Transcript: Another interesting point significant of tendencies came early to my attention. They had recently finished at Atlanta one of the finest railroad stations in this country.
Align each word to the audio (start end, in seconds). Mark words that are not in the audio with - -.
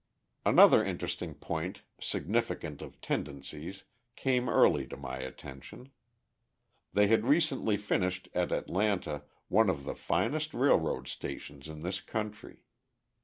Another 0.47 0.83
interesting 0.83 1.35
point 1.35 1.83
significant 1.99 2.81
of 2.81 2.99
tendencies 3.01 3.83
came 4.15 4.49
early 4.49 4.87
to 4.87 4.97
my 4.97 5.17
attention. 5.17 5.91
They 6.91 7.05
had 7.05 7.23
recently 7.23 7.77
finished 7.77 8.27
at 8.33 8.51
Atlanta 8.51 9.21
one 9.47 9.69
of 9.69 9.83
the 9.83 9.93
finest 9.93 10.55
railroad 10.55 11.07
stations 11.07 11.67
in 11.67 11.83
this 11.83 12.01
country. 12.01 12.63